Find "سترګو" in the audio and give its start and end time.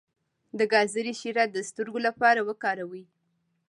1.69-1.99